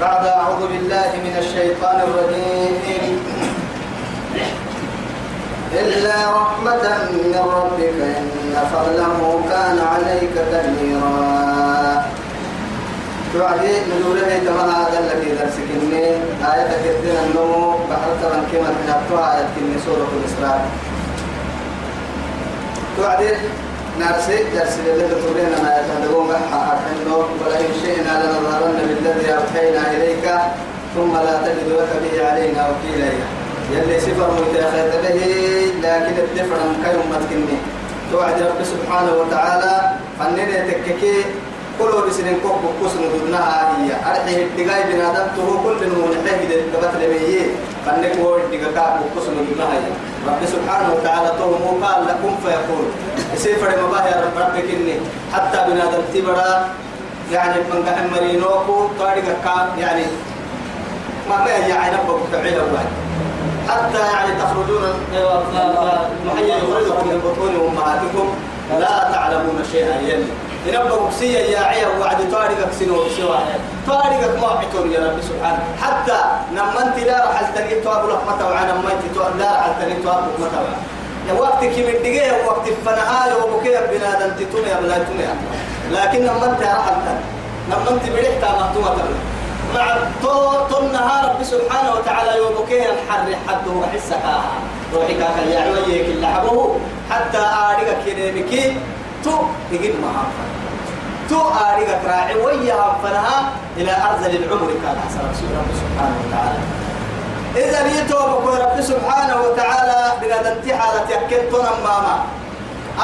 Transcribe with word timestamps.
بعد 0.00 0.26
أعوذ 0.26 0.62
بالله 0.70 1.10
من 1.26 1.34
الشيطان 1.38 1.98
الرجيم. 2.06 3.18
إلا 5.74 6.16
رحمة 6.38 6.84
من 7.12 7.34
ربك 7.34 7.98
إن 8.18 8.54
فضله 8.72 9.18
كان 9.50 9.78
عليك 9.92 10.34
كبيرا. 10.52 11.18
توعدي 13.34 13.72
نزوله 13.90 14.30
كما 14.46 14.64
هذا 14.80 14.98
الذي 14.98 15.30
درسك 15.38 15.68
إني 15.76 16.06
آية 16.52 16.72
كثيرا 16.84 17.20
النمو 17.26 17.70
بحرت 17.90 18.22
من 18.32 18.42
كما 18.52 18.70
تنبتها 18.78 19.24
آية 19.36 19.46
كني 19.54 19.76
سورة 19.84 20.10
الإسراء. 20.18 20.60
توعدي 22.96 23.30
نرسي 24.00 24.36
درس 24.54 24.74
الذي 24.84 25.04
تقولين 25.12 25.52
ما 25.62 25.70
يتهدون 25.78 26.28
بحا 26.28 26.80
أنه 26.90 27.16
ولئن 27.40 27.70
شئنا 27.82 28.14
لنظهرن 28.22 28.78
بالذي 28.88 29.28
أوحينا 29.38 29.82
إليك 29.92 30.26
ثم 30.94 31.12
لا 31.16 31.34
تجد 31.44 31.68
لك 31.78 31.92
به 32.02 32.26
علينا 32.28 32.68
وكيلا. 32.70 33.10
يلي 33.72 34.00
سفر 34.00 34.30
متأخذ 34.32 34.90
به 35.02 35.20
لكن 35.82 36.14
الدفع 36.24 36.56
كيوم 36.84 37.06
متكني 37.12 37.56
توعد 38.12 38.42
رب 38.42 38.60
سبحانه 38.64 39.12
وتعالى 39.20 39.74
فنين 40.18 40.50
تككي 40.68 41.24
كل 41.78 42.08
بسنين 42.08 42.36
كوك 42.42 42.60
بكسن 42.64 43.00
دونها 43.12 43.76
هي 43.78 43.90
أرحي 44.10 44.42
الدقاي 44.42 44.82
بنادم 44.92 45.26
تهو 45.36 45.62
كل 45.64 45.86
من 45.86 46.24
نحيه 46.26 46.48
دقبت 46.72 46.94
لمية 47.02 47.46
فنك 47.86 48.16
هو 48.20 48.36
الدقاء 48.36 49.02
بكسن 49.02 49.34
دونها 49.48 49.72
هي 49.72 49.90
رب 50.28 50.40
سبحانه 50.54 50.88
وتعالى 50.94 51.30
تو 51.38 51.50
قال 51.84 52.00
لكم 52.08 52.32
فيقول. 52.44 52.86
سفر 53.36 53.70
مباهي 53.82 54.12
رب 54.24 54.36
ربك 54.42 54.66
إني 54.74 54.96
حتى 55.34 55.58
بنادم 55.68 56.02
تبرا 56.14 56.68
يعني 57.32 57.54
من 57.70 57.82
قحم 57.86 58.06
مرينوكو 58.14 58.76
طارق 58.98 59.24
يعني 59.78 60.04
ما 61.28 61.36
ما 61.44 61.50
يعني 61.50 61.96
نبقى 61.96 62.18
تعيله 62.32 62.64
واحد 62.72 62.90
حتى 63.68 63.98
يعني 63.98 64.32
تخرجون 64.40 64.84
محيا 66.26 66.56
يخرجكم 66.56 67.08
من 67.08 67.18
بطون 67.24 67.52
أمهاتكم. 67.68 68.26
لا 68.80 69.12
تعلمون 69.12 69.58
شيئا 69.72 70.00
يلي. 70.00 70.26
ينبغوا 70.66 71.10
سيا 71.10 71.40
يا 71.40 71.58
عيا 71.60 71.88
وعد 72.00 72.32
طارقك 72.32 72.72
سنو 72.80 73.08
سوا 73.16 73.36
طارقك 73.86 74.38
ما 74.42 74.48
عتون 74.48 74.92
يا 74.92 75.00
رب 75.00 75.20
سبحانه. 75.22 75.62
حتى 75.82 76.18
لما 76.52 76.82
انت 76.86 76.98
لا 77.06 77.26
راح 77.26 77.40
تلقي 77.50 77.80
تواب 77.80 78.08
رحمته 78.08 78.46
وعنا 78.50 78.72
ما 78.74 78.90
انت 78.92 79.16
لا 79.38 79.50
راح 79.52 79.68
تلقي 79.80 80.02
تواب 80.02 80.24
رحمته 80.34 80.60
يا 81.28 81.32
وقت 81.32 81.60
كي 81.64 81.86
من 81.86 81.92
دقيقة 82.02 82.46
وقت 82.46 82.66
فنهاية 82.84 83.34
وبكية 83.42 83.78
بنادم 83.78 84.30
تتوني 84.44 84.74
بلا 84.82 84.98
توني 84.98 85.24
لكن 85.90 86.18
لما 86.18 86.44
انت 86.50 86.62
راح 86.62 86.86
لما 87.68 87.90
انت 87.90 88.10
بريحتها 88.12 88.56
مهتومة 88.60 89.04
مع 89.74 89.96
طول 90.70 90.92
نهار 90.92 91.30
رب 91.30 91.42
سبحانه 91.42 91.92
وتعالى 91.94 92.36
يوبكيه 92.38 92.82
الحر 92.82 93.36
حده 93.48 93.72
روحي 94.94 95.14
كاك 95.14 95.46
يا 95.50 95.60
عويك 95.60 96.06
اللي 96.06 96.26
حبوه 96.26 96.80
حتى 97.10 97.38
آرقك 97.38 97.96
كنيمكي 98.06 98.76
تو 99.24 99.36
يجيب 99.72 99.94
معها 100.02 100.26
تو 101.30 101.40
آرقك 101.40 102.00
راعي 102.06 102.34
ويا 102.34 102.96
فنها 103.02 103.50
إلى 103.76 103.92
أرذل 103.92 104.44
العمر 104.44 104.70
كان 104.82 104.96
حسن 105.08 105.18
رب 105.58 105.70
سبحانه 105.82 106.16
وتعالى. 106.24 106.60
إذا 107.56 108.00
يتوبك 108.00 108.60
رب 108.60 108.80
سبحانه 108.80 109.36
وتعالى 109.42 110.00
بقد 110.20 110.46
انتحالة 110.46 111.10
يكتنا 111.10 111.70
ماما. 111.84 112.16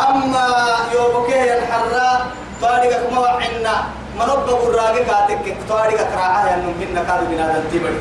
أما 0.09 0.49
يوبكيه 0.95 1.59
الحراء 1.59 2.27
طارقك 2.63 3.13
موعنا 3.13 3.75
مربى 4.19 4.53
قراقي 4.53 5.05
قاتك 5.05 5.57
طارق 5.69 5.97
كراعة 6.13 6.47
يعني 6.47 6.63
ممكن 6.67 6.95
نكاد 6.95 7.31
بنا 7.31 7.57
التبر 7.57 7.93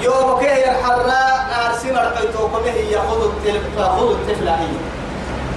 يوم 0.00 0.40
كه 0.40 0.70
الحراء 0.70 1.46
نار 1.50 1.72
سمر 1.82 2.06
قيتو 2.16 2.48
كمه 2.48 2.76
يأخذ 2.90 3.20
التلف 3.24 3.62
يأخذ 3.78 4.10
الطفل 4.10 4.48
هي 4.48 4.66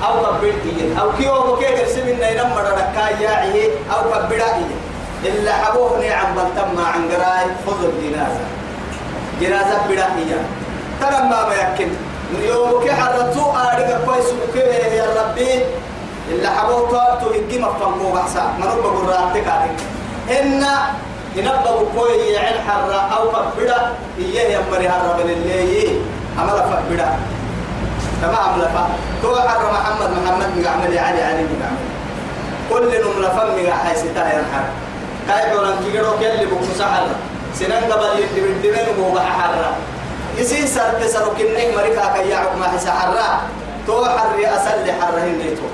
أو 0.08 0.14
كبرتي 0.26 1.00
أو 1.02 1.12
كيو 1.18 1.56
بكي 1.56 1.66
قرسم 1.66 2.08
إن 2.08 2.24
ينام 2.32 2.50
مرة 2.50 2.80
ياعي 3.22 3.70
أو 3.94 4.02
كبرائي 4.12 4.66
إلا 5.26 5.54
حبوه 5.54 6.00
نعم 6.00 6.36
بلتم 6.36 6.86
عن 6.86 7.12
قراي 7.12 7.46
خذ 7.68 7.80
الجنازة. 7.84 8.44
جنازة 9.42 9.78
برائية 9.88 10.40
ترى 11.02 11.20
ما 11.30 11.40
يمكن 11.62 11.90
يوم 12.48 12.84
كه 12.84 12.94
حرتو 12.96 13.52
أريك 13.52 13.98
كويس 14.06 14.26
وكيه 14.50 14.62
يا 15.00 15.06
ربي. 15.18 15.66
إلا 16.32 16.50
حبوه 16.50 17.20
تو 17.22 17.28
هجي 17.30 17.60
مفهوم 17.60 18.14
بحسا. 18.16 18.54
مربى 18.60 18.88
قراقي 18.98 19.42
قاتك 19.42 19.80
إن 20.40 20.64
ينبغوا 21.36 21.90
كوي 21.96 22.38
عن 22.38 22.54
حرة 22.68 23.00
أو 23.16 23.32
فبدا 23.32 23.92
إيه 24.20 24.56
يمري 24.56 24.90
حرة 24.90 25.14
من 25.24 25.30
اللي 25.30 26.00
عمل 26.40 26.50
فبدا 26.50 27.10
تمام 28.22 28.60
لفا 28.62 28.84
تو 29.22 29.36
حرة 29.36 29.72
محمد 29.72 30.10
محمد 30.18 30.50
مقعمل 30.58 30.98
علي 30.98 31.22
علي 31.22 31.44
مقعمل 31.52 31.88
كل 32.70 32.92
نم 33.02 33.16
لفم 33.24 33.50
مقع 33.58 33.78
حيستا 33.86 34.24
ينحر. 34.34 34.66
كاي 35.28 35.54
دوران 35.54 35.76
كيغرو 35.84 36.18
كيلي 36.20 36.46
بكو 36.46 36.66
سحر. 36.80 37.08
سنان 37.54 37.84
قبل 37.92 38.20
يدبن 38.20 38.62
دبن 38.64 38.88
وهو 39.00 39.20
حرة 39.20 39.72
يسي 40.38 40.68
سرت 40.68 41.02
سرو 41.04 41.32
كنه 41.38 41.76
مريكا 41.76 42.06
كيا 42.14 42.40
ما 42.60 42.68
حس 42.68 42.88
تو 43.88 44.06
حري 44.06 44.46
أسل 44.48 44.86
حرة 45.02 45.20
هنديتو 45.20 45.68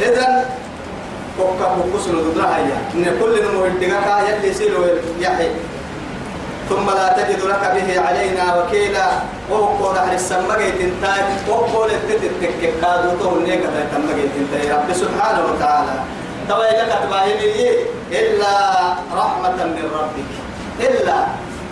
إذن 0.00 0.44
كوكا 1.38 1.66
بوكسن 1.76 2.12
دودرا 2.12 2.46
هيا 2.56 2.78
إن 2.94 3.04
كل 3.20 3.34
نمو 3.44 3.64
الدقاء 3.64 4.24
يلي 4.28 4.54
سيلو 4.54 4.80
يحي. 5.20 5.48
ثم 6.68 6.86
لا 6.90 7.08
تجد 7.18 7.40
لك 7.44 7.64
به 7.74 7.88
علينا 8.00 8.44
وكيلا. 8.56 9.08
وهو 9.50 9.88
على 9.96 10.14
السمجة 10.14 10.70
تنتاج 10.80 11.26
وهو 11.48 11.86
لتتتك 11.86 12.62
كادو 12.80 13.10
تو 13.20 13.40
ليك 13.44 13.62
تنتمجة 13.74 14.24
تنتاج 14.34 14.64
رب 14.70 14.88
سبحانه 14.92 15.42
وتعالى. 15.50 15.96
توا 16.48 16.64
لك 16.64 16.92
تباين 17.02 17.40
إلا 18.12 18.54
رحمة 19.12 19.58
من 19.76 19.86
ربك. 19.98 20.30
إلا. 20.80 21.18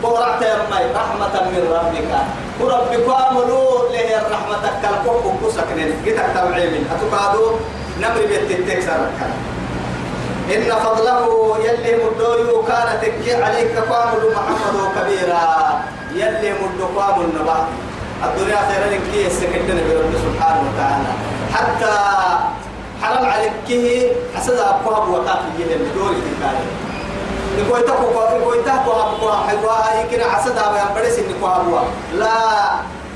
قرأت 0.02 0.42
يرمي 0.42 0.84
رحمة 1.00 1.34
من 1.52 1.62
ربك. 1.76 2.12
وربك 2.60 3.06
أمرو 3.28 3.88
له 3.92 4.08
الرحمة 4.20 4.64
كالكوكو 4.82 5.30
كسكنين 5.40 5.90
جتك 6.06 6.26
تبعيمين 6.34 6.84
أتقادو 6.94 7.44
نمر 8.00 8.22
بيتتك 8.28 8.80
سركا 8.80 9.26
إن 10.50 10.70
فضله 10.84 11.56
يلي 11.64 11.92
مدوي 12.04 12.66
كان 12.66 12.88
تكي 13.02 13.42
عليك 13.42 13.78
قامل 13.78 14.22
محمد 14.34 14.76
كبيرا. 14.96 15.80
يلي 16.14 16.52
مدو 16.52 17.00
قامل 17.00 17.24
النبا 17.24 17.66
الدنيا 18.24 18.56
خيرا 18.56 19.00
كي 19.12 19.26
يسكتنا 19.26 19.82
برب 19.88 20.12
سبحانه 20.24 20.60
وتعالى. 20.66 21.10
حتى 21.54 21.94
حرام 23.02 23.24
عليك 23.30 23.52
كي 23.68 24.12
حسد 24.36 24.58
أبواب 24.58 25.08
وقاف 25.08 25.38
يلي 25.58 25.76
مدوري 25.76 26.16
تكالي 26.16 26.66
نقول 27.58 27.80
تكو 27.84 28.06
نقول 28.38 28.64
تكو 28.64 28.90
أبوها 28.92 29.46
حيوا 29.48 30.00
يمكن 30.00 30.30
حسد 30.30 30.58
أبوها 30.58 30.94
بدس 30.96 31.18
نقول 31.18 31.50
أبوها 31.50 31.84
لا 32.14 32.38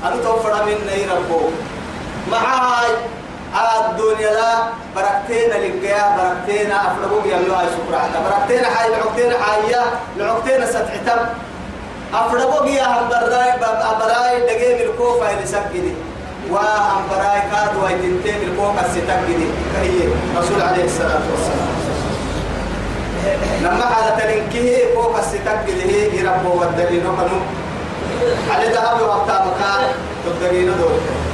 أنا 0.03 0.15
توفر 0.23 0.65
من 0.65 0.77
نيربو 0.87 1.41
معاي. 2.31 3.16
الدنيا 3.57 4.31
لا 4.33 4.53
بركتين 4.95 5.49
للقيا 5.49 6.03
بركتين 6.17 6.71
أفرقوا 6.71 7.27
يا 7.31 7.37
الله 7.37 7.61
شكر 7.75 7.95
عنا 7.95 8.19
بركتين 8.29 8.65
حي 8.65 8.89
لعقتين 8.89 9.31
حيا 9.43 9.83
لعقتين 10.17 10.65
ستعتم 10.65 11.21
أفرقوا 12.13 12.65
يا 12.67 12.85
هم 12.85 13.09
براي 13.09 13.51
براي 13.99 14.39
دقيم 14.41 14.89
الكوفة 14.89 15.31
اللي 15.31 15.45
سجدي 15.45 15.93
وهم 16.51 17.01
براي 17.11 17.41
كاد 17.51 17.75
ويتنتين 17.83 18.49
الكوفة 18.49 18.83
ستجدي 18.91 19.47
كهي 19.73 20.07
رسول 20.37 20.61
عليه 20.61 20.85
الصلاة 20.85 21.21
والسلام. 21.31 21.67
لما 23.61 24.17
تنكيه 24.19 24.95
كوفة 24.95 25.21
ستجدي 25.21 25.83
هي 25.91 26.27
ربه 26.27 26.49
والدليل 26.49 27.07
وكانوا 27.07 27.41
على 28.51 28.67
ذهب 28.67 29.01
وقتها 29.01 29.45
مكان 29.45 29.89
تدرين 30.25 30.65
دول. 30.65 31.26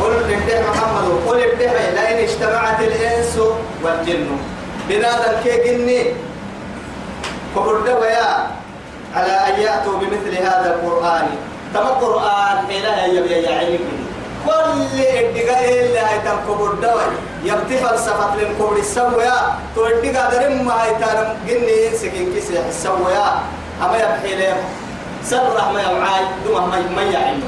قل 0.00 0.12
ابدع 0.34 0.60
محمد 0.70 1.06
قل 1.26 1.40
ابدع 1.40 1.72
لئن 1.72 2.18
اجتمعت 2.28 2.80
الإنس 2.80 3.38
والجن. 3.82 4.26
بنادى 4.88 5.30
كي 5.44 5.56
جني. 5.64 6.02
كبر 7.56 7.80
دوايا 7.86 8.46
على 9.16 9.32
أن 9.32 9.60
يأتوا 9.60 9.98
بمثل 9.98 10.34
هذا 10.36 10.68
القرآن. 10.74 11.26
تم 11.74 11.80
القرآن 11.80 12.58
إلى 12.68 13.16
يبيا 13.16 13.36
يا 13.36 13.58
عيني 13.58 13.78
كل 14.46 15.00
الدقاء 15.00 15.64
اللي 15.70 15.98
هاي 15.98 16.18
كبر 16.48 16.74
دواي 16.82 17.12
يبتي 17.44 17.76
فلسفة 17.78 18.36
للكبر 18.36 18.76
السويا. 18.76 19.38
تو 19.74 19.86
الدقاء 19.86 20.30
درم 20.32 20.66
ما 20.66 20.82
هاي 20.82 20.90
تارم 21.00 21.36
جني. 21.48 21.96
سكين 21.96 22.32
كيسي 22.34 22.68
السويا 22.68 23.26
أما 23.82 23.96
يبحي 23.96 24.34
لهم. 24.40 24.64
سر 25.24 25.56
رحمة 25.56 25.80
يا 25.80 25.92
معاي 25.98 26.24
دوما 26.46 26.82
ما 26.96 27.02
يعينه 27.02 27.46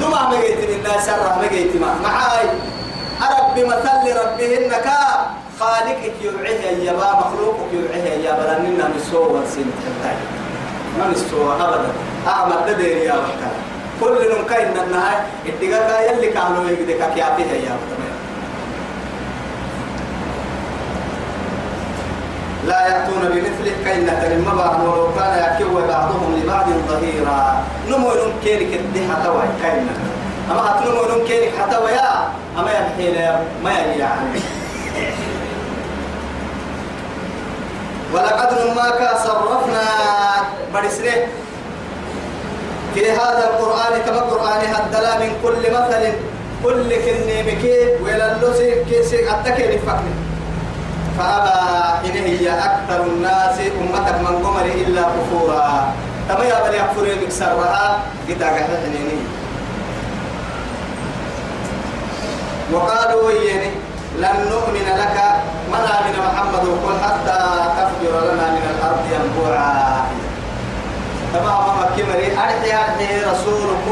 دوما 0.00 0.28
ما 0.28 0.40
جيت 0.40 0.70
الناس 0.78 1.06
سر 1.06 1.20
ما 1.40 1.46
جيت 1.52 1.76
ما 1.76 1.94
معاي. 2.02 2.46
أرب 3.22 3.54
بمثل 3.54 4.04
ربهن 4.20 4.70
كا. 4.84 5.26
خالقك 5.60 6.12
يوعيه 6.22 6.84
يا 6.86 6.92
با 6.92 7.12
مخلوقك 7.20 7.70
يوعيه 7.72 8.10
يا 8.26 8.32
بلا 8.32 8.58
ننا 8.58 8.88
مسوى 8.96 9.40
سنتين 9.46 10.18
ما 10.98 11.04
مسوى 11.08 11.54
أبدا. 11.54 11.92
أعمل 12.26 12.56
تدير 12.66 12.96
يا 12.96 13.12
وحكا 13.12 13.50
كل 14.00 14.14
نم 14.30 14.46
كاين 14.50 14.76
النهاية 14.86 15.26
الدقاقة 15.46 16.00
يلي 16.00 16.28
كانوا 16.28 16.68
يقدك 16.70 17.14
كيافيه 17.14 17.52
يا 17.66 17.76
بطمئ 17.80 18.03
لا 22.66 22.80
يأتون 22.88 23.22
بمثله 23.32 23.74
كأن 23.84 24.06
تلم 24.22 24.44
بعض 24.56 24.80
ولو 24.80 25.08
كان 25.18 25.32
يكوي 25.44 25.82
بعضهم 25.88 26.40
لبعض 26.42 26.66
ظهيرا. 26.88 27.64
نمو 27.88 28.10
نمكينك 28.12 28.74
الدحة 28.80 29.24
توي 29.24 29.46
كأن 29.62 29.86
أما 30.50 30.60
هتنمو 30.60 31.02
نمكينك 31.02 31.52
حتى 31.60 31.76
ويا 31.84 32.28
أما 32.58 32.70
يبحينا 32.70 33.40
ما 33.64 33.70
يعني. 33.70 34.40
ولقد 38.14 38.50
نماك 38.52 39.00
صرفنا 39.24 39.84
برسله 40.74 41.26
في 42.94 43.10
هذا 43.10 43.50
القرآن 43.50 44.02
كما 44.06 44.18
القرآن 44.18 44.60
هدلا 44.74 45.18
من 45.18 45.32
كل 45.42 45.62
مثل. 45.72 46.12
كل 46.64 46.88
كنيمك 46.88 47.64
ولا 48.04 48.36
اللوسي 48.36 48.84
كيسي 48.88 49.30
أتكي 49.30 49.76
لفقني 49.76 50.12
فأبى 51.18 51.58
إن 52.08 52.16
هي 52.24 52.46
أكثر 52.50 53.02
الناس 53.06 53.58
أمتك 53.80 54.16
من 54.20 54.34
قمر 54.44 54.64
إلا 54.64 55.02
كفورا. 55.02 55.92
تما 56.28 56.44
يا 56.44 56.68
بني 56.68 56.80
أكفر 56.80 57.04
بكسرها 57.22 58.00
قتاك 58.28 58.56
حنيني 58.82 59.18
وقالوا 62.72 63.30
يعني 63.32 63.70
لن 64.18 64.36
نؤمن 64.50 64.86
لك 64.98 65.16
منا 65.72 65.94
من 66.06 66.14
محمد 66.26 66.64
وقل 66.64 66.96
حتى 67.04 67.38
تفجر 67.76 68.14
لنا 68.32 68.46
من 68.50 68.64
الأرض 68.74 69.02
ينبوعا. 69.12 70.04
تمام 71.34 71.76
ما 71.78 71.86
كمري 71.96 72.26
أرحي 72.32 72.72
أرحي 72.72 73.24
رسولك 73.30 73.86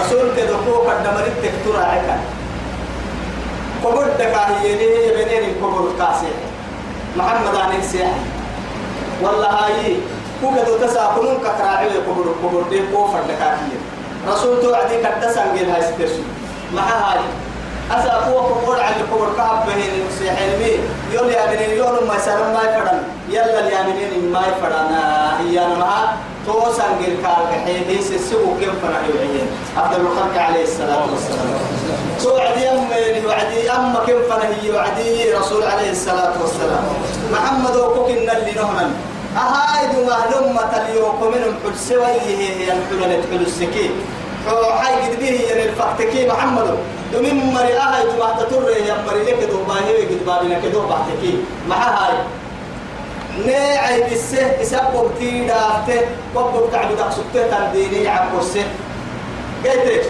رسولك 0.00 0.38
دكو 0.40 0.74
قد 0.88 1.06
مريت 1.14 1.54
عكا 1.76 2.16
قبر 3.84 4.06
دكاهي 4.18 4.74
ليه؟ 4.76 5.24
بنين 5.24 5.54
قبر 5.62 5.88
كاسي. 5.98 6.32
محمد 7.16 7.56
عن 7.56 7.76
السياح 7.78 8.14
والله 9.22 9.46
هاي 9.48 9.96
كوكا 10.40 10.64
دو 10.64 10.76
تساكنون 10.76 11.38
كراعي 11.42 11.88
قبر 11.88 12.26
قبر 12.42 12.62
دي 12.70 12.80
قوفر 12.94 13.20
دكاهي 13.28 13.76
رسول 14.28 14.62
توعدي 14.62 14.96
كدسان 15.02 15.56
جيل 15.56 15.70
هاي 15.70 15.82
سترسو 15.82 16.22
مع 16.74 16.82
هاي. 16.82 17.20
أسا 17.90 18.12
قوة 18.12 18.42
قبر 18.42 18.80
عن 18.80 18.94
قبر 19.12 19.28
كعب 19.36 19.66
بهين 19.66 20.06
السياح 20.08 20.38
المي 20.38 20.78
يقول 21.12 21.30
يا 21.30 21.46
بنين 21.46 21.70
يقول 21.70 22.06
ما 22.06 22.14
يسرم 22.16 22.52
ما 22.54 22.62
يفرن. 22.62 23.02
يلا 23.28 23.68
يا 23.68 23.82
بنين 23.82 24.32
ما 24.32 24.40
يفرن. 24.40 24.92
إيانا 25.40 25.78
معها 25.78 26.16
توسان 26.50 26.98
جيل 27.00 27.16
كارك 27.22 27.50
حين 27.64 28.02
سسو 28.02 28.42
كم 28.60 28.74
فنا 28.82 29.00
يوعين 29.08 29.46
عبد 29.76 29.94
الخلق 29.94 30.34
عليه 30.46 30.62
الصلاة 30.62 31.04
والسلام. 31.10 31.48
توعدي 32.22 32.68
أم 32.68 32.90
وعدي 33.26 33.70
أم 33.70 33.94
كم 34.06 34.18
هي 34.42 34.70
وعدي 34.70 35.32
رسول 35.32 35.62
عليه 35.62 35.90
الصلاة 35.90 36.34
والسلام. 36.42 36.84
محمد 37.32 37.76
وكوك 37.76 38.10
اللي 38.10 38.52
نهنا. 38.56 38.90
أهايد 39.36 39.92
معلومة 40.10 40.72
اليوم 40.80 41.18
منهم 41.32 41.54
حدس 41.64 41.92
ويه 41.92 42.26
هي 42.58 42.66
الحلل 42.76 43.12
الحلسكي 43.20 43.90
حي 44.80 44.94
قد 45.02 45.20
به 45.20 45.34
يعني 45.48 45.62
الفقتكي 45.70 46.26
محمد. 46.26 46.68
دمين 47.12 47.54
مري 47.54 47.72
أهايد 47.78 48.06
ما 48.18 48.28
تطر 48.38 48.70
يا 48.70 48.96
مري 49.06 49.22
لك 49.22 49.40
دو 49.50 49.58
باهي 49.68 50.06
قد 50.10 50.20
بابنا 50.26 50.58
كدو 50.60 50.80
بعتكي 50.90 51.32
مع 51.68 51.76
هاي. 51.76 52.14
ناعي 53.46 54.00
بالسه 54.02 54.60
يسبب 54.60 55.10
تي 55.18 55.46
دافته 55.46 56.00
وبب 56.34 56.72
تعب 56.72 56.96
دق 56.96 57.10
سكته 57.10 57.42
تنديني 57.50 58.08
عبوسه 58.08 58.64
قلت 59.64 60.04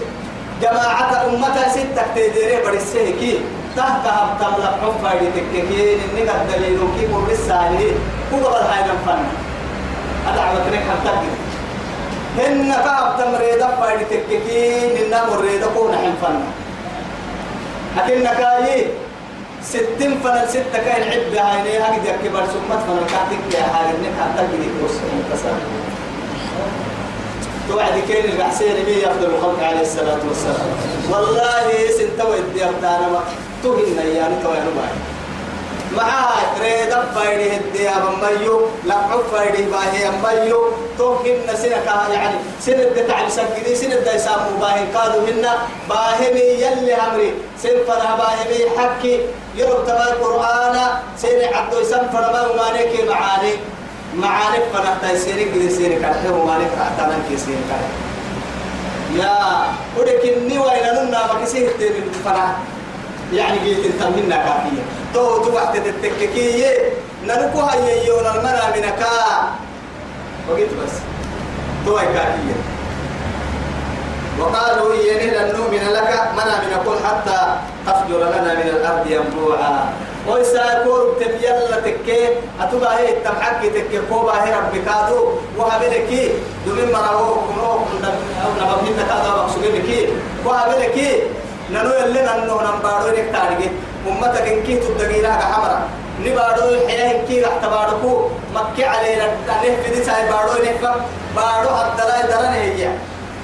جماعة 0.62 1.26
أمتها 1.26 1.68
ستة 1.68 2.02
تديري 2.14 2.62
برسه 2.64 3.10
كي. 3.20 3.40
تحت 3.76 4.06
هبتم 4.06 4.62
لحم 4.62 4.92
فايدي 5.02 5.26
تككين 5.30 5.98
إنك 6.00 6.30
الدليل 6.30 6.80
كي 6.98 7.06
قبل 7.06 7.30
السالي 7.32 7.92
هو 8.32 8.46
قبل 8.46 8.66
هاي 8.66 8.82
نفن. 8.82 9.20
أدعوة 10.28 10.68
لك 10.72 10.84
هبتك 10.90 11.22
هن 12.38 12.72
كهبتم 12.84 13.34
ريدا 13.34 13.68
فايدي 13.80 14.04
تككين 14.04 14.90
إننا 14.96 15.20
مريدا 15.30 15.66
كون 15.66 15.92
حنفن. 15.96 16.40
أكنك 17.98 18.40
أيه 18.40 18.86
ستين 19.64 20.20
فنل 20.24 20.48
ستة 20.48 20.78
كاين 20.84 21.02
عبد 21.02 21.36
هاي 21.36 21.62
ليه 21.62 21.84
هاي 21.86 22.00
دي 22.00 22.28
كبر 22.28 22.44
سمت 22.46 22.80
فنل 22.86 23.06
كاتك 23.12 23.54
يا 23.54 23.60
هاي 23.60 23.90
إنك 23.90 24.14
حتى 24.20 24.46
تجري 24.46 24.70
كورس 24.80 24.92
متصل 24.92 25.56
توعد 27.68 28.02
كين 28.08 28.24
الرحسين 28.32 28.84
بي 28.86 29.02
يفضل 29.02 29.26
الخلق 29.34 29.62
عليه 29.62 29.80
الصلاة 29.80 30.18
والسلام. 30.28 30.70
والله 31.10 31.68
سنت 31.98 32.26
ودي 32.26 32.64
أبتانا 32.64 33.08
ما 33.08 33.20
تهين 33.62 33.98
يعني 34.16 34.34
توين 34.42 34.64
باي. 34.76 34.92
معاه 35.96 36.58
تريد 36.58 36.94
بايدي 37.14 37.56
هدي 37.56 37.88
أبميو 37.88 38.68
لقعب 38.86 39.20
بايدي 39.32 39.62
باهي 39.62 40.08
أميو. 40.08 40.72
توهن 40.98 41.56
سنة 41.62 41.82
يعني 42.12 42.36
سنة 42.60 43.06
تعب 43.08 43.28
سجدي 43.28 43.74
سنة 43.74 44.06
يسامو 44.14 44.50
باهي. 44.60 44.84
قالوا 44.94 45.28
هنا 45.28 45.52
باهمي 45.88 46.40
يلي 46.40 46.94
أمري. 46.94 47.34
سنة 47.62 47.82
فرها 47.88 48.16
باهمي 48.20 48.60
حكي. 48.78 49.20
يرب 49.56 49.86
تبا 49.86 50.12
القرآن. 50.12 50.76
سنة 51.18 51.46
عبدو 51.56 51.80
يسام 51.80 52.08
فرما 52.12 52.40
ومانيك 52.48 53.10
معاني. 53.10 53.52
معاني 54.14 54.58
فرحتا 54.72 55.18
سنة 55.18 55.42
قد 55.42 55.70
سنة 55.78 55.96
كالحي 56.02 56.28
ومانيك 56.28 56.70
حتى 56.78 57.02
ننكي 57.10 57.36
سنة 57.36 57.62
كالحي 57.70 57.98
يا 59.18 59.34
ودكني 59.98 60.58
وين 60.58 60.86
ننا 60.94 61.20
مكسيه 61.34 61.68
تبين 61.68 62.10
فرح. 62.24 62.54
يعني 63.32 63.58
قلت 63.58 63.84
انت 63.86 64.02
منا 64.16 64.36
كافية 64.36 64.82
تو 65.14 65.44
تو 65.44 65.52
وقت 65.54 65.76
التككية 65.76 66.92
نركو 67.26 67.60
هاي 67.60 68.06
يوم 68.06 68.18
المنا 68.18 68.62
منك 68.76 69.06
وقلت 70.48 70.70
بس. 70.84 70.92
تو 71.86 71.96
هاي 71.96 72.06
كافية. 72.06 72.56
وقالوا 74.40 74.92
إيه 74.92 75.30
لن 75.30 75.56
نؤمن 75.56 75.92
لك. 75.92 76.10
منا 76.36 76.60
من 76.62 76.70
يقول 76.72 76.96
حتى 77.06 77.56
تفجر 77.86 78.18
لنا 78.18 78.54
من 78.54 78.68
الأرض 78.68 79.10
ينبوعا. 79.10 79.92
ويسا 80.28 80.84
كور 80.84 81.16
تبيلا 81.20 81.80
تكي 81.80 82.28
أتبا 82.60 82.98
هي 82.98 83.08
التمحكي 83.08 83.70
تكي 83.70 84.00
كوبا 84.10 84.32
هي 84.32 84.54
ربك 84.54 84.88
هذا 84.88 85.18
وهبلكي 85.58 86.30
دومين 86.66 86.92
مراوه 86.92 87.36
كنو 87.48 87.72
أو 87.72 88.50
نبهن 88.60 88.96
كذا 89.08 89.34
بقصدك 89.36 90.08
وهبلكي 90.44 91.22
ننو 91.72 91.90
يلي 92.00 92.22
ننو 92.22 92.60
نمبارو 92.60 93.08
إنك 93.08 93.28
تارجي 93.32 93.68
أمتك 94.08 94.46
إنكي 94.48 94.74
تبدقينا 94.76 95.28
كحمرا. 95.40 95.78
نبارو 96.24 96.68
الحياة 96.68 97.20
إنكي 97.20 97.42
رح 97.42 97.54
تباركو 97.62 98.28
مكي 98.54 98.84
علينا 98.84 99.26
نحن 99.48 99.64
في 99.82 99.90
دي 99.94 100.04
ساي 100.04 100.28
بارو 100.28 100.52
إنك 100.52 100.82
بارو 101.36 101.70
حتى 101.76 102.02
لا 102.08 102.24
يدرن 102.24 102.52
هي 102.52 102.88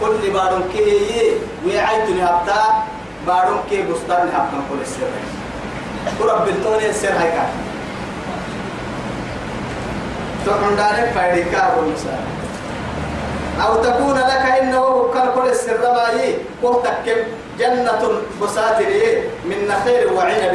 كل 0.00 0.30
بارو 0.30 0.58
كي 0.72 0.86
ويعيتني 1.64 2.22
هبتا 2.24 2.60
بارو 3.26 3.56
كي 3.70 3.82
بستان 3.82 4.28
هبتا 4.34 4.58
كل 4.70 4.80
السر. 4.82 5.12
ورب 6.20 6.48
التوني 6.48 6.90
السر 6.90 7.08
هاي 7.08 7.30
كان 7.30 7.50
تقول 10.46 10.76
دارك 10.76 11.12
فايدك 11.14 11.54
أبو 11.54 11.80
المسار 11.80 12.22
أو 13.64 13.82
تكون 13.82 14.18
لك 14.18 14.44
إنه 14.60 15.10
كان 15.14 15.28
كل 15.34 15.48
السر 15.48 15.78
ما 15.82 16.06
وتكب 16.62 17.18
جنة 17.58 18.02
بساتر 18.42 18.90
من 19.44 19.58
نخيل 19.68 20.12
وعنب. 20.12 20.54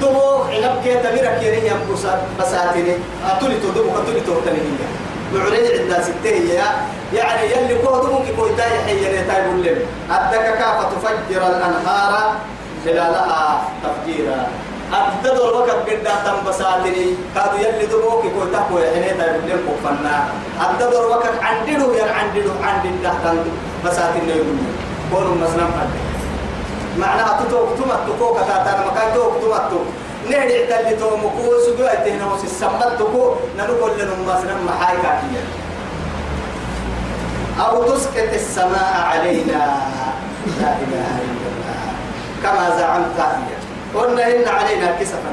دمو 0.00 0.42
عنب 0.50 0.74
كي 0.84 0.94
تميرك 0.94 1.42
يريم 1.42 1.80
بساتر 2.38 2.86
أتولي 3.26 3.56
تدمو 3.62 3.90
أتولي 3.98 4.20
تغتني 4.26 4.62
بعلي 5.34 5.78
عندنا 5.78 6.02
ستة 6.02 6.36
يعني 7.14 7.44
يلي 7.52 7.74
كو 7.82 8.02
دمو 8.02 8.18
كي 8.26 8.32
كوي 8.36 8.50
تاي 8.58 8.78
حي 8.86 9.26
تاي 9.28 9.42
بولم. 9.48 9.78
أدك 10.10 10.44
كافة 10.58 10.82
تفجر 10.90 11.42
الأنهار 11.46 12.34
خلالها 12.84 13.62
تفجيرا. 13.82 14.40
أبدل 14.92 15.38
وقت 15.40 15.70
قد 15.70 16.04
تم 16.24 16.38
بساتني 16.46 17.06
كادو 17.34 17.56
يلي 17.64 17.86
دمو 17.86 18.22
كي 18.22 18.28
كوي 18.34 18.50
تاكو 18.52 18.78
حي 18.78 19.14
تاي 19.18 19.30
بولم 19.38 19.60
كفنا 19.68 20.14
أبدل 20.60 20.94
وقت 20.94 21.34
عندلو 21.42 21.92
ين 21.94 22.08
عندلو 22.18 22.52
عندلو 22.62 22.96
تحت 23.04 23.24
بساتني 23.84 24.28
يقولون 24.28 24.81
كون 25.12 25.38
مسلم 25.44 25.70
قد 25.78 25.90
معناها 26.98 27.40
تتوك 27.40 27.68
تمت 27.78 28.00
تكوك 28.08 28.36
تاتانا 28.38 28.86
مكان 28.86 29.14
توك 29.14 29.32
تمت. 29.42 29.70
توك 29.70 29.86
نهدي 30.30 30.74
عدل 30.74 30.98
تو 31.00 31.16
مكو 31.16 31.42
سجوا 31.66 31.94
تهنا 32.04 32.26
وس 32.32 32.44
السمت 32.44 32.82
تكو 32.98 33.34
نقول 33.58 33.90
لنا 33.98 34.14
مسلم 34.28 34.66
محاي 34.66 34.96
كافية 34.96 35.42
أو 37.60 37.82
تسقط 37.82 38.32
السماء 38.34 38.92
علينا. 39.12 39.62
لا 40.60 40.70
إله 40.82 41.10
إلا 41.26 41.48
الله. 41.52 41.82
كما 42.42 42.64
زعمت 42.78 43.18
قلنا 43.94 44.26
إن 44.26 44.48
علينا 44.48 44.96
كسفا. 45.00 45.32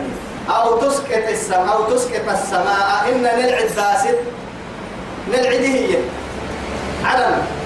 أو 0.50 0.77
تسقط 0.77 1.25
السماء 1.29 1.75
أو 1.75 1.83
تسقط 1.83 2.29
السماء. 2.29 3.05
إن 3.12 3.21
نلعب 3.21 3.67
باسد 3.77 4.17
نلعب 5.31 5.62
هي. 5.62 5.95
علم. 7.05 7.59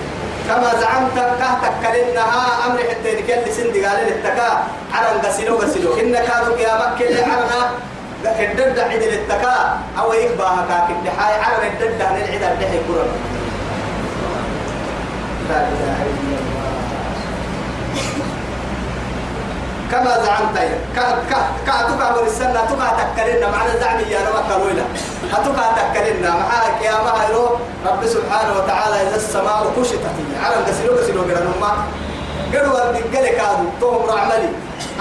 كما 0.48 0.72
زعمت 0.82 1.16
كهتك 1.40 1.74
كلنها 1.84 2.66
أمر 2.68 2.80
حتى 2.90 3.10
يكل 3.10 3.52
سندي 3.54 3.86
قال 3.86 3.98
للتكا 4.08 4.64
علم 4.94 5.22
غسلو 5.26 5.56
غسلو 5.58 5.94
إن 5.94 6.12
كانوا 6.16 6.56
قيامك 6.58 6.98
كل 7.00 7.14
علنا 7.24 7.62
الدد 8.40 8.80
عيد 8.80 9.04
للتكا 9.04 9.80
أو 10.00 10.14
يكباها 10.14 10.66
كاك 10.70 10.90
الدحاي 10.98 11.34
علم 11.34 11.64
الدد 11.74 12.02
عن 12.02 12.16
العيد 12.16 12.44
الدحي 12.44 12.78
كرم 12.88 13.12
لا 15.50 15.58
إله 15.68 15.98
إلا 16.04 16.38
الله 16.40 16.64
كما 19.94 20.26
زعمت 20.26 20.58
ك 20.96 21.00
ك 21.30 21.34
كأتوك 21.68 22.02
أول 22.02 22.28
السنة 22.28 22.66
توك 22.70 22.82
تكلنا 23.00 23.48
معنا 23.52 23.80
زعمي 23.80 24.04
يا 24.04 24.20
نما 24.26 24.42
كلويلا 24.50 24.84
هتوك 25.34 25.60
تكلنا 25.78 26.30
معاك 26.30 26.82
يا 26.82 26.92
ما 27.06 27.14
هيرو 27.22 27.46
رب 27.86 28.06
سبحانه 28.06 28.54
وتعالى 28.58 28.96
إذا 29.08 29.16
السماء 29.16 29.74
كشطت 29.78 30.06
على 30.44 30.56
غسلو 30.68 30.96
غسلو 30.98 31.22
غير 31.22 31.40
نما 31.44 31.72
قالوا 32.54 32.90
الدجال 32.90 33.26
كانوا 33.38 33.70
توم 33.82 34.06
رعملي. 34.10 34.50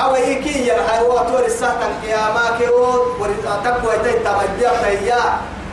أو 0.01 0.17
يكي 0.17 0.67
يا 0.67 0.75
هاي 0.75 1.05
واتور 1.05 1.45
الساعة 1.47 1.81
يا 2.05 2.23
ما 2.35 2.57
كيو 2.59 2.77
ورتقوى 3.21 3.95
تي 4.05 4.13
تمجيا 4.13 4.73
يا 5.09 5.21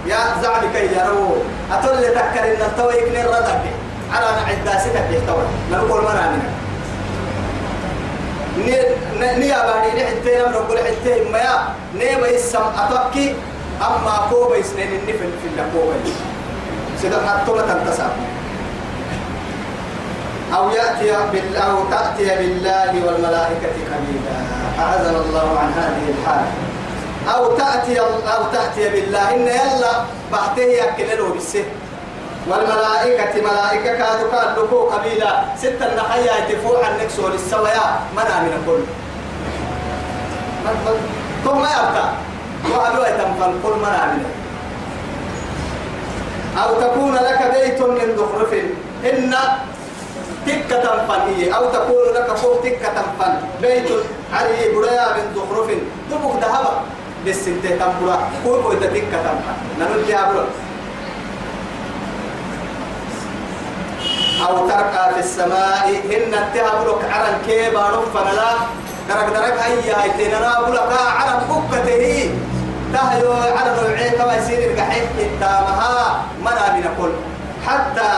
يا 0.06 0.20
زعمي 0.44 0.68
كي 0.74 0.96
يا 0.96 1.06
رو 1.12 1.38
أتول 1.72 2.02
تكلنا 2.02 2.68
تو 2.78 2.90
يكني 2.90 3.24
ردك 3.24 3.64
على 4.14 4.26
عداستك 4.48 5.06
يحتوى 5.12 5.44
نقول 5.72 6.02
مرامنا 6.04 6.59
نيا 8.58 9.66
بعدين 9.68 10.06
حتى 10.06 10.32
نم 10.40 10.52
نقول 10.52 10.78
حتى 10.78 11.30
ما 11.32 11.38
يا 11.38 11.56
نيا 11.96 12.18
بيسم 12.22 12.66
أتوكي 12.78 13.36
أما 13.82 14.28
كوبا 14.30 14.56
يسنين 14.58 14.88
النفل 14.88 15.30
في 15.42 15.48
الكوبا 15.48 15.96
سيدا 17.02 17.18
حتى 17.28 17.52
ما 17.52 17.62
تنتسب. 17.62 18.12
أو 20.56 20.70
يأتي 20.70 21.12
بال 21.32 21.56
أو 21.56 21.78
تأتي 21.92 22.26
بالله 22.26 23.06
والملائكة 23.06 23.74
قليلا 23.90 24.36
أعاذنا 24.80 25.20
الله 25.26 25.60
عن 25.60 25.72
هذه 25.74 26.06
الحال. 26.18 26.46
أو 27.36 27.58
تأتي 27.58 28.00
أو 28.00 28.44
تأتي 28.54 28.90
بالله. 28.90 29.36
إن 29.36 29.48
يلا 29.48 29.94
بعته 30.32 30.62
يأكلوا 30.62 31.30
بالسه 31.34 31.64
والملائكة 32.50 33.42
ملائكة 33.42 33.92
كادوا 33.98 34.32
كادوا 34.32 34.92
قبيلة. 34.92 35.46
ستة 35.58 35.96
نحيا 35.96 36.34
يتفوع 36.50 36.86
عن 36.86 36.98
نكسور 36.98 37.32
السويا 37.34 38.00
منا 38.16 38.40
من 38.44 38.64
كل 38.66 38.82
ثم 41.46 41.60
يبقى 41.60 42.06
وأبوا 42.72 43.08
يتنفل 43.08 43.54
كل 43.64 43.76
منا 43.80 44.06
من 44.06 44.26
أو 46.64 46.82
تكون 46.82 47.16
لك 47.16 47.52
بيت 47.54 47.82
من 47.82 48.18
زخرف. 48.18 48.54
إن 49.06 49.36
تكة 50.46 50.76
تنفل. 50.80 51.54
أو 51.54 51.66
تكون 51.70 52.14
لك 52.16 52.36
فوق 52.36 52.62
تكة 52.64 52.88
تنفل. 52.88 53.34
بيت 53.62 53.90
علي 54.34 54.76
بريا 54.76 55.08
من 55.14 55.26
زخرف. 55.36 55.70
تبقى 56.12 56.40
ذهب 56.42 56.66
بالسنتين 57.26 57.80
تنفل. 57.80 58.10
كل 58.46 58.64
كويتا 58.64 58.88
تكة 58.88 59.18
تنفل. 59.24 59.56
ننجي 59.80 60.16
أبرو 60.16 60.44
أو 64.48 64.68
ترقى 64.70 65.14
في 65.14 65.20
السماء 65.20 65.90
إن 66.06 66.34
التهبلك 66.34 67.02
عرن 67.12 67.38
كيبا 67.48 67.80
نفنا 67.82 68.32
لا. 68.32 68.52
درك 69.10 69.30
درك 69.34 69.60
هيا 69.60 70.04
هيتنا 70.04 70.60
بلك 70.68 70.92
عرن 71.20 71.40
بكته 71.50 72.32
تهيو 72.94 73.32
عرن 73.34 74.10
كما 74.18 74.36
يصير 74.36 74.72
القحيح 74.72 75.04
قدامها 75.20 76.22
منا 76.42 76.74
من 76.74 76.86
كل. 77.02 77.12
حتى 77.68 78.10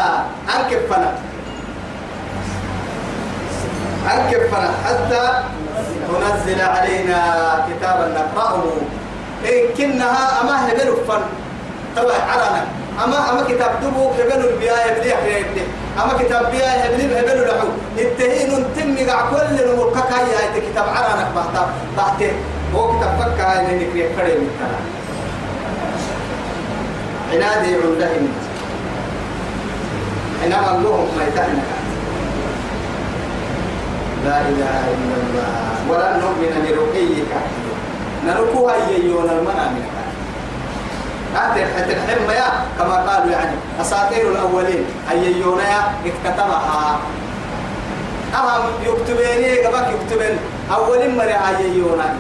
أنكفنا 0.56 1.12
أنكفنا 4.14 4.70
حتى 4.86 5.44
تنزل 6.08 6.62
علينا 6.62 7.22
كتابا 7.70 8.08
نقرأه. 8.08 8.64
إن 9.46 9.74
كنها 9.78 10.42
أما 10.42 10.72
هبلوا 10.72 10.96
تبع 11.96 12.14
عرنا. 12.30 12.66
أما 13.04 13.30
أما 13.32 13.44
كتاب 13.50 13.72
دبو 13.84 14.10
هبلوا 14.10 14.50
البياء 14.52 14.98
يبليه 14.98 15.16
يبليه 15.16 15.68
أما 16.04 16.14
كتاب 16.20 16.52
بيا 16.52 16.86
هبلي 16.86 17.20
هبلوا 17.20 17.46
له 17.46 17.64
التهين 17.98 18.66
تم 18.76 19.10
قاع 19.10 19.22
كل 19.30 19.56
نمرك 19.68 19.98
هاي 19.98 20.62
كتاب 20.62 20.86
عرانك 20.96 21.28
بحتا 21.36 21.70
بحته 21.98 22.32
هو 22.76 22.98
كتاب 22.98 23.12
فك 23.20 23.40
هاي 23.40 23.66
اللي 23.66 23.86
نكري 23.86 24.04
كريم 24.16 24.40
من 24.42 24.52
كلام 24.60 24.86
عنادي 27.32 27.76
عندهم 27.76 28.28
إنما 30.46 30.78
اللهم 30.78 31.18
ما 31.18 31.24
يتعنك 31.28 31.70
لا 34.26 34.42
إله 34.42 34.84
إلا 34.94 35.16
الله. 35.22 35.72
ولا 35.90 36.18
نؤمن 36.18 36.54
لرقيك. 36.66 37.32
نركوها 38.28 38.76
يجيون 38.90 39.30
المنامك. 39.30 40.01
أهدر 41.36 41.66
حتى 41.78 41.94
الحمى 41.94 42.34
يا 42.34 42.50
كما 42.78 42.96
قالوا 42.96 43.32
يعني 43.32 43.56
أساطير 43.82 44.32
الأولين. 44.32 44.86
أيونا 45.12 45.70
يا 45.70 45.82
اكتتبها 46.06 47.00
أهم 48.36 48.64
يكتبيني 48.86 49.66
قبك 49.66 49.88
يكتبين. 49.88 50.38
أول 50.76 51.16
مرة 51.16 51.40
أيونا 51.48 52.16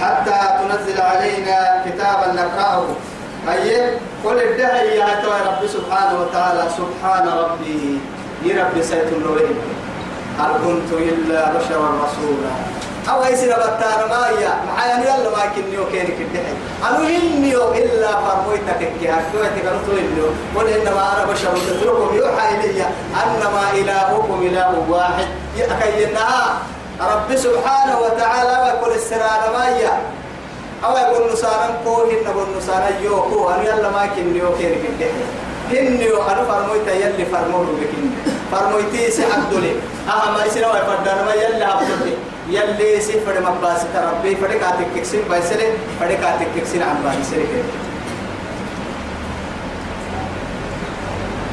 حتى 0.00 0.38
تنزل 0.58 1.00
علينا 1.00 1.84
كتابا 1.86 2.32
نقرأه. 2.32 2.86
أي 3.52 3.90
قل 4.24 4.38
ادعي 4.38 4.96
يا 4.96 5.06
رب 5.46 5.66
سبحانه 5.66 6.20
وتعالى. 6.20 6.64
سبحان 6.76 7.28
ربي. 7.28 7.98
يا 8.44 8.64
ربي 8.64 8.82
سيد 8.82 9.06
النورين 9.12 9.56
هل 10.38 10.52
كنت 10.64 10.92
إلا 10.92 11.52
بشرا 11.52 11.88
رسولا. 12.04 12.52
أو 13.10 13.24
أي 13.24 13.36
سنة 13.36 13.54
بتانا 13.56 14.06
ما 14.10 14.28
هي 14.28 14.48
معايا 14.66 14.96
يلا 15.04 15.30
ما 15.30 15.46
كنيو 15.56 15.86
كينك 15.92 16.16
الدحي 16.20 16.52
أنا 16.88 17.08
إنيو 17.08 17.72
إلا 17.72 18.10
فرمويتك 18.20 18.78
كي 19.00 19.10
أكويتك 19.10 19.64
أنا 19.66 19.80
إنيو 19.98 20.26
قل 20.56 20.66
إنما 20.68 21.12
أنا 21.12 21.32
بشر 21.32 21.52
مثلكم 21.52 22.16
يوحى 22.16 22.54
إلي 22.54 22.84
أنما 23.22 23.62
إلهكم 23.74 24.38
إله 24.46 24.86
واحد. 24.88 25.26
يأكينها 25.56 26.58
رب 27.00 27.36
سبحانه 27.36 27.98
وتعالى 28.00 28.54
ويقول 28.62 28.92
السنة 28.94 29.30
ما 29.52 29.68
هي 29.76 29.88
أو 30.84 30.96
يقول 30.96 31.32
نسانا 31.32 31.70
كو 31.84 31.94
هن 32.02 32.24
بقول 32.34 32.46
نسانا 32.58 32.88
يو 33.04 33.22
كو 33.22 33.50
أنا 33.50 33.62
يلا 33.62 33.90
ما 33.90 34.06
كنيو 34.16 34.52
كينك 34.58 34.82
الدحي 34.88 35.24
هنيو 35.72 36.22
أنا 36.22 36.44
فرمويتا 36.44 36.92
يلي 36.92 37.24
فرموه 37.26 37.66
بكني. 37.66 38.10
فرمويتي 38.52 39.10
سعدولي 39.10 39.72
أهم 40.08 40.34
إسنا 40.46 40.66
ويفردنا 40.72 41.22
ما 41.26 41.34
يلي 41.34 41.64
عبدولي 41.64 42.14
يلي 42.48 43.00
فدي 43.00 43.40
مباس 43.40 43.80
تربي 43.94 44.36
فدي 44.36 44.58
كاتك 44.58 44.86
كسين 44.96 45.22
بايسلي 45.30 45.66
فدي 46.00 46.16
كاتك 46.16 46.46
كسين 46.56 46.82
عم 46.82 46.96
بايسلي 47.04 47.62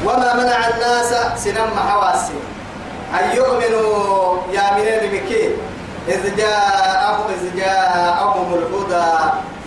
وما 0.04 0.34
منع 0.34 0.68
الناس 0.68 1.14
سنم 1.44 1.70
حواسي. 1.88 2.32
أن 3.14 3.36
يؤمنوا 3.36 4.36
يا 4.52 4.74
منين 4.74 5.12
بكي؟ 5.12 5.50
إذ 6.08 6.36
جاءهم 6.36 7.26
إذ 7.30 7.56
جاءهم 7.56 8.54
الهدى. 8.54 9.10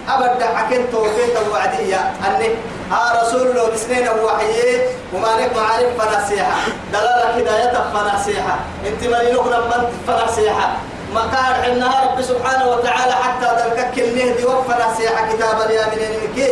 أبدا 0.09 0.57
حكيت 0.57 0.91
توفيت 0.91 1.37
الوعدية. 1.45 2.11
أني 2.27 2.49
ها 2.91 3.21
رسول 3.21 3.47
الله 3.47 3.69
بسنين 3.69 4.07
وحيه 4.09 4.87
وما 5.13 5.27
نك 5.41 5.51
معارف 5.55 6.01
فنصيحة 6.01 6.57
دلالة 6.93 7.25
هداية 7.37 7.73
فنصيحة 7.93 8.55
انت 8.87 9.03
ملينك 9.03 9.47
لما 9.47 9.89
فنصيحة 10.07 10.67
ما 11.13 11.21
كان 11.31 11.53
حنها 11.63 12.05
رب 12.05 12.21
سبحانه 12.21 12.65
وتعالى 12.67 13.13
حتى 13.13 13.47
ذلك 13.59 13.93
النهدي 13.99 14.45
وفنا 14.45 14.93
سيحة 14.97 15.33
كتاب 15.33 15.61
اليامين 15.61 15.99
المكي 16.09 16.51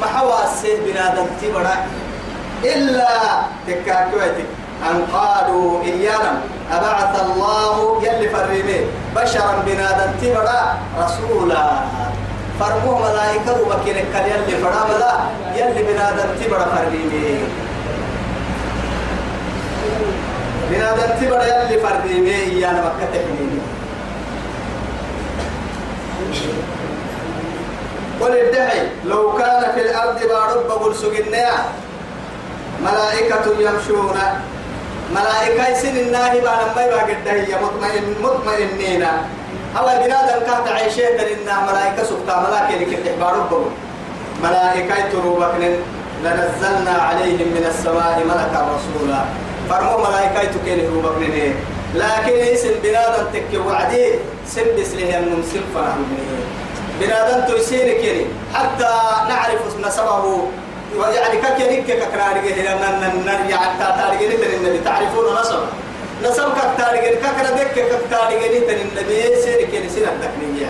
ما 0.00 0.06
حواس 0.06 0.66
بنادم 0.86 1.26
تبرا 1.42 1.76
إلا 2.64 3.08
تكاكوتك 3.66 4.48
أن 4.90 5.06
قالوا 5.12 5.82
إيانا 5.82 6.40
أبعث 6.72 7.22
الله 7.24 8.02
يلي 8.02 8.28
فرمي 8.28 8.80
بشرا 9.16 9.62
بنادم 9.66 10.10
تبرا 10.22 10.78
رسولا. 10.98 11.64
فرموه 12.60 13.10
ملائكة 13.10 13.52
وبكين 13.62 13.96
كان 14.12 14.24
يلي 14.24 14.56
فرا 14.62 14.80
بلا 14.88 15.14
يلي 15.56 15.82
بنادم 15.82 16.28
تبرا 16.40 16.64
فرمي 16.64 17.40
بنادم 20.70 21.10
تبرا 21.20 21.44
يلي 21.44 21.80
فرمي 21.80 22.34
إيانا 22.34 22.80
مكة 22.80 23.06
تحميني. 23.12 23.75
وللدعي 28.20 28.88
لو 29.04 29.32
كان 29.32 29.72
في 29.74 29.80
الأرض 29.80 30.18
بارب 30.28 30.66
بقول 30.68 30.94
سجنيا 30.94 31.52
ملائكة 32.82 33.44
يمشون. 33.58 34.18
ملائكة 35.14 35.74
سن 35.74 35.96
الناهي 35.96 36.40
بعد 36.40 36.76
ما 36.76 36.82
يبقى 36.84 37.00
قد 37.00 37.28
هي 37.28 37.54
مطمئن 37.62 38.14
مطمئنين. 38.22 39.06
هو 39.76 39.86
بنادم 39.86 40.46
كهت 40.46 40.68
عيشين 40.68 41.16
لنا 41.16 41.72
ملائكة 41.72 42.02
سبتا 42.04 42.46
ملائكة 42.48 42.84
لكي 42.84 42.96
تحباروا 42.96 43.64
ملائكة 44.42 45.10
تروبك 45.12 45.54
لنزلنا 46.24 46.90
عليهم 46.90 47.48
من 47.56 47.64
السماء 47.68 48.22
ملكا 48.24 48.68
رسولا. 48.74 49.20
فرمو 49.70 49.98
ملائكة 49.98 50.52
تكين 50.52 50.78
روبك 50.94 51.16
لكن 51.94 52.38
اسم 52.54 52.70
بنادم 52.82 53.24
تك 53.32 53.66
وعدي 53.66 54.12
سن 54.46 54.66
بسله 54.78 55.18
النم 55.18 55.42
سلفا 55.52 55.96
بنادم 57.00 57.54
تيسير 57.54 58.00
كيني 58.00 58.26
حتى 58.54 58.90
نعرف 59.28 59.62
نسبه 59.86 60.42
يعني 61.14 61.36
ككيني 61.42 61.82
ككرارجه 61.82 62.62
لأن 62.62 63.22
نرجع 63.26 63.60
تارجه 63.78 64.56
النبي. 64.56 64.78
تعرفون 64.84 65.24
نسب 65.40 65.60
نسب 66.24 66.48
كتارجه 66.52 67.14
ككرا 67.14 67.50
دك 67.56 67.70
كتارجه 67.72 68.46
النبي. 68.82 69.36
سير 69.42 69.60
كيني 69.70 69.88
سير 69.88 70.08
التكنية 70.08 70.66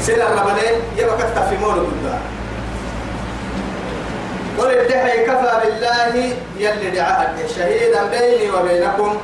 سير 0.00 0.26
الربلين 0.26 0.74
يبقى 0.96 1.16
كتفي 1.18 1.56
مولو 1.60 1.80
قدام 1.80 2.20
وللدحي 4.58 5.26
كفى 5.26 5.52
بالله 5.64 6.32
يلي 6.58 6.90
دعاء 6.90 7.34
شهيدا 7.56 8.02
بيني 8.10 8.50
وبينكم. 8.50 9.16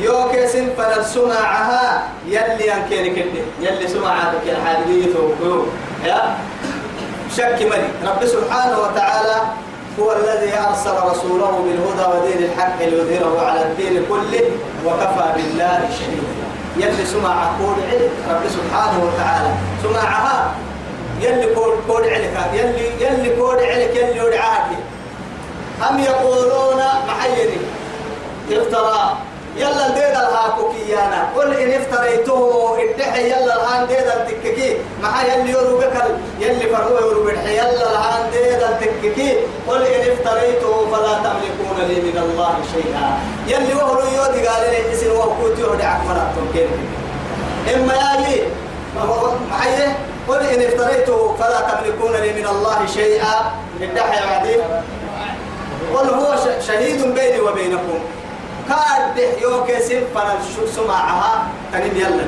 يوكي 0.00 0.46
سنفنا 0.46 0.96
السماعها 0.96 2.02
يلي 2.26 2.74
أنكيني 2.74 3.10
كده 3.10 3.42
يلي 3.60 3.88
سماعاتك 3.88 4.46
يا 4.46 4.56
حالي 4.64 5.14
يا؟ 6.04 6.36
شك 7.36 7.58
مري 7.62 7.88
رب 8.06 8.26
سبحانه 8.26 8.78
وتعالى 8.78 9.36
هو 10.00 10.12
الذي 10.12 10.52
أرسل 10.68 10.96
رسوله 11.10 11.64
بالهدى 11.64 12.16
ودين 12.16 12.50
الحق 12.50 12.78
ليظهره 12.80 13.46
على 13.46 13.62
الدين 13.62 14.04
كله 14.08 14.44
وكفى 14.86 15.26
بالله 15.36 15.80
شهيدا. 15.98 16.46
يلي 16.76 17.06
سمع 17.06 17.44
قول 17.58 17.76
علم 17.90 18.10
رب 18.30 18.44
سبحانه 18.48 18.98
وتعالى. 19.04 19.50
سمعها. 19.82 20.54
يلي 21.20 21.54
كود 21.54 21.74
كود 21.88 22.04
علك 22.14 22.36
يلي 22.54 22.86
يلي 23.00 23.36
كود 23.36 23.58
علك 23.58 23.96
يلي 23.96 24.20
ودعاك 24.20 24.70
أم 25.90 25.98
يقولون 26.00 26.80
محيني 27.08 27.58
افترى. 28.52 29.16
يلا 29.56 29.88
ديد 29.88 30.16
الهاكو 30.22 30.72
كيانا 30.72 31.28
قل 31.36 31.54
إن 31.54 31.70
افتريته 31.80 32.40
ادحي. 32.78 33.30
يلا 33.30 33.54
الهان 33.56 33.86
ديد 33.86 34.06
التككي 34.16 34.76
ما 35.02 35.22
يلي 35.28 35.50
يورو 35.50 35.78
بكل 35.78 36.10
يلي 36.40 36.66
فرمو 36.70 36.98
يورو 36.98 37.24
بدحي 37.24 37.56
يلا 37.58 37.90
الهان 37.90 38.30
ديد 38.30 38.62
التككي 38.62 39.36
قل 39.68 39.82
إن 39.82 40.12
افتريته 40.12 40.86
فلا 40.92 41.14
تملكون 41.24 41.78
لي 41.88 42.00
من 42.00 42.18
الله 42.18 42.54
شيئا. 42.74 43.06
يلي 43.46 43.74
وهو 43.74 43.98
يودي 43.98 44.46
قال 44.46 44.62
لي 44.70 44.92
اسم 44.92 45.10
وهو 45.12 45.30
كوتي 45.42 45.64
ودعك 45.64 46.00
كيف 46.54 46.70
إما 47.74 47.94
ياجي 47.94 48.42
محيه 49.50 49.96
قل 50.28 50.40
إن 50.46 50.62
افتريته 50.62 51.36
فلا 51.40 51.60
تملكون 51.60 52.12
لي 52.12 52.32
من 52.32 52.46
الله 52.46 52.86
شيئا. 52.86 53.52
ادحي 53.82 54.26
بعدين 54.26 54.60
قل 55.94 56.08
هو 56.08 56.36
شهيد 56.66 57.14
بيني 57.14 57.40
وبينكم. 57.40 57.98
كاد 58.68 59.18
يوكي 59.42 59.80
سنفنا 59.80 60.34
سمعها 60.76 61.46
تنم 61.72 61.96
يلا 61.96 62.26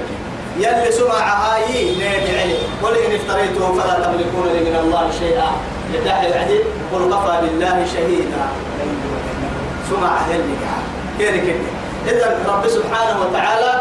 يلي. 0.59 0.92
سمعها 0.92 1.59
يي 1.59 2.09
علي 2.09 2.59
قل 2.83 2.97
إن 2.97 3.12
افتريته 3.14 3.73
فلا 3.73 3.95
تملكون 3.95 4.47
لي 4.52 4.71
من 4.71 4.76
الله 4.76 5.11
شيئا. 5.19 5.50
يدعي 5.95 6.33
بعدين 6.33 6.61
قل 6.92 7.02
كفى 7.12 7.40
بالله 7.42 7.87
شهيدا. 7.95 8.45
سمع 9.90 10.12
يلي 10.30 10.57
كيري 11.19 11.40
كده 11.40 11.59
إذا 12.09 12.38
رب 12.49 12.69
سبحانه 12.69 13.21
وتعالى 13.21 13.79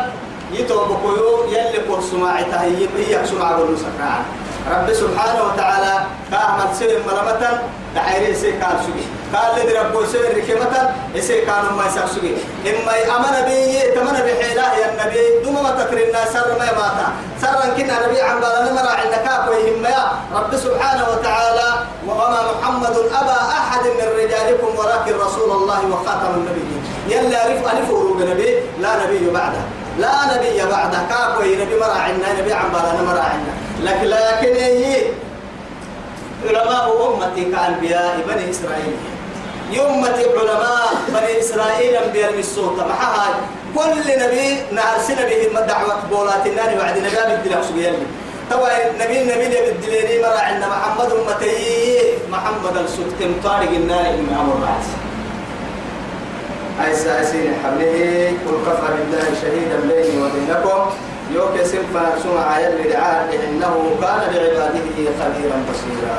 يتوبكوا 0.54 1.48
يلي 1.48 1.78
قل 1.78 2.04
سماعتها 2.04 2.64
هي 2.64 3.26
سمع 3.26 3.58
سكران 3.84 4.24
رب 4.72 4.94
سبحانه 4.94 5.42
وتعالى 5.44 5.94
كأحمد 6.32 6.70
سير 6.80 7.00
مرمتا 7.08 7.62
دحيري 7.96 8.36
سي 8.36 8.52
كان 8.52 8.78
سوي 8.86 9.06
قال 9.34 9.66
لي 9.66 9.74
رب 9.80 10.06
سير 10.12 10.38
ركمتا 10.38 10.96
سي 11.20 11.42
كان 11.42 11.66
ما 11.78 11.86
يسوي 11.88 12.32
إما 12.70 12.94
أمن 13.16 13.36
بي 13.48 13.82
تمن 13.96 14.18
بحيلا 14.26 14.66
يا 14.78 14.88
النبي. 14.92 15.44
دوم 15.44 15.64
ما 15.64 15.72
تكرنا 15.80 16.26
سر 16.34 16.50
ما 16.60 16.66
ماتا 16.80 17.08
سر 17.42 17.60
كنا 17.78 17.96
نبي 18.08 18.22
عن 18.22 18.40
بالنا 18.42 18.72
مرا 18.74 18.94
عندك 19.02 19.28
ويهم 19.50 19.86
يا 19.86 20.04
رب 20.36 20.52
سبحانه 20.56 21.06
وتعالى 21.12 21.70
وما 22.08 22.40
محمد 22.52 22.96
أبا 23.22 23.40
أحد 23.60 23.84
من 24.00 24.08
رجالكم 24.20 24.72
ولكن 24.80 25.14
رسول 25.26 25.52
الله 25.52 25.80
وخاتم 25.92 26.32
النبيين. 26.36 26.82
يلا 27.10 27.38
عرف 27.44 27.62
ألف 27.74 27.90
نبي 28.30 28.50
لا 28.82 28.92
نبي 29.06 29.30
بعده. 29.30 29.79
لا 30.00 30.16
نبي 30.36 30.66
بعده 30.72 31.00
كاكوي 31.10 31.56
نبي 31.56 31.76
مرا 31.80 31.94
عنا 31.94 32.42
نبي 32.42 32.54
عن 32.54 32.70
بالنا 32.74 33.02
مرا 33.08 33.20
عنا 33.20 33.54
لكن 33.84 34.08
لكن 34.08 34.56
هي 34.64 35.02
علماء 36.48 37.14
أمتي 37.14 37.44
كأنبياء 37.52 38.20
بني 38.28 38.50
إسرائيل. 38.50 38.96
يومة 39.72 40.18
علماء 40.40 40.94
بني 41.08 41.40
إسرائيل 41.40 41.96
أنبياء 41.96 42.34
السلطة 42.40 42.88
معها 42.88 43.28
كل 43.76 44.00
نبي 44.24 44.58
نارسل 44.72 45.16
به 45.16 45.60
دعوة 45.66 45.96
بولات 46.12 46.46
النار 46.48 46.78
وعد 46.80 46.98
نبي 46.98 47.10
بالدلاء 47.36 47.62
سبيل 47.70 47.94
طبعا 48.52 48.72
النبي 48.92 49.22
النبي 49.22 49.46
اللي 49.46 49.62
بالدليل 49.72 50.22
مرا 50.22 50.40
عند 50.40 50.64
محمد 50.64 51.12
أمتي. 51.12 52.00
محمد 52.32 52.78
السلطة 52.78 53.32
طارق 53.44 53.70
النار 53.70 54.12
من 54.12 54.36
أمر 54.42 54.54
الرأس 54.58 54.88
أي 56.86 56.96
ساسين 56.96 57.54
حبله 57.64 58.34
قل 58.46 58.58
كفى 58.66 58.88
بالله 58.98 59.26
شهيدا 59.42 59.78
بيني 59.88 60.24
وبينكم. 60.24 60.90
يوك 61.36 61.64
سنفا 61.64 62.06
سمع 62.24 62.60
يلي 62.60 62.90
دعاه 62.94 63.26
إنه 63.34 63.74
كان 64.02 64.20
بعباده 64.34 65.10
خبيرا 65.20 65.58
بصيرا. 65.70 66.18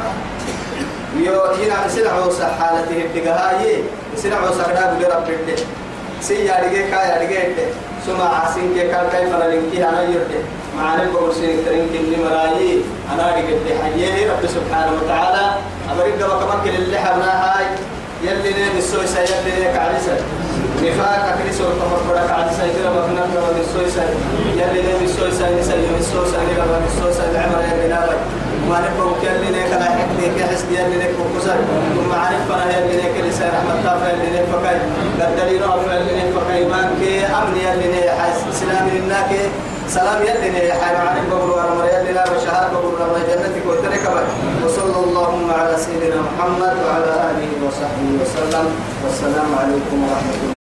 يو 1.16 1.40
هنا 1.42 1.88
سنع 1.88 2.26
وسع 2.26 2.48
حالته 2.60 3.04
الدقهاي 3.04 3.82
سنع 4.16 4.38
وسع 4.50 4.66
داب 4.66 5.00
لرب 5.00 5.28
الده 5.30 5.62
سي 6.20 6.34
يا 6.34 6.54
دقه 6.60 6.90
كا 6.90 7.00
يا 7.02 7.24
دقه 7.24 7.66
سمع 8.06 8.54
سين 8.54 8.74
كي 8.74 8.88
كان 8.88 9.06
كيف 9.12 9.34
لنكي 9.34 9.88
أنا 9.88 10.02
يرده 10.02 10.40
معنا 10.78 11.04
بقول 11.12 11.34
كريم 11.64 11.86
كني 11.92 12.24
مرايي 12.24 12.82
أنا 13.14 13.30
دقه 13.40 13.82
حيه 13.82 14.32
رب 14.32 14.46
سبحانه 14.46 14.92
وتعالى 15.02 15.54
وكمان 16.26 16.58
كل 16.64 16.70
اللي 16.70 16.98
حبنا 16.98 17.32
هاي 17.44 17.64
يلي 18.22 18.48
نيم 18.48 18.76
السويسة 18.78 19.20
يلي 19.20 19.60
نيك 19.60 19.76
عريسة 19.76 20.16
نفاق 20.84 21.22
أكريس 21.32 21.60
وطمر 21.60 22.00
برك 22.08 22.30
عريسة 22.30 22.64
يدير 22.64 22.86
مكنا 22.96 23.22
من 23.26 23.60
السويسة 23.64 24.02
يلي 24.60 24.80
نيم 24.86 25.00
السويسة 25.08 25.44
نسا 25.60 25.74
يم 25.74 25.96
السويسة 26.00 26.38
نيك 26.48 26.58
من 26.70 26.84
السويسة 26.90 27.24
العمر 27.30 27.60
يلي 27.68 27.88
نابي 27.94 28.16
ما 28.68 28.76
نبقى 28.84 29.34
يلي 29.34 29.48
نيك 29.56 29.70
لا 29.80 29.84
حكمي 29.96 30.26
كي 30.36 30.44
حسد 30.50 30.70
يلي 30.72 30.96
نيك 31.02 31.14
وكسر 31.20 31.58
ثم 31.96 32.10
عارف 32.22 32.42
فنا 32.48 32.66
يلي 32.78 32.94
نيك 33.02 33.14
لسا 33.26 33.46
رحمة 33.56 33.74
الله 33.80 34.08
يلي 34.08 34.28
نيك 34.34 34.46
فكاي 34.52 34.76
قدري 35.20 35.56
رأف 35.64 35.84
يلي 35.94 36.12
نيك 36.18 36.30
فكاي 36.36 36.64
مانك 36.72 37.00
أمن 37.38 37.56
يلي 37.66 37.86
نيك 37.94 38.08
حيث 38.20 38.36
سلام 38.60 38.88
لناك 38.94 39.30
سلام 39.88 40.18
يلي 40.22 40.48
نيك 40.54 40.70
حيث 40.80 40.96
عارف 41.06 41.24
بقول 41.30 41.50
ورمر 41.50 41.84
يلي 41.94 42.12
لا 42.12 42.24
بشهاد 42.32 42.72
بقول 42.72 42.94
ورمر 42.94 43.18
جنتك 43.28 43.64
وترك 43.68 44.04
وصلى 44.64 44.98
اللهم 45.06 45.50
على 45.50 45.76
سيدنا 45.84 46.20
محمد 46.28 46.74
وعلى 46.86 47.12
آله 47.30 47.50
وصحبه 47.66 48.08
وسلم. 48.22 48.66
والسلام 49.04 49.50
عليكم 49.60 49.98
ورحمة 50.04 50.34
الله. 50.42 50.59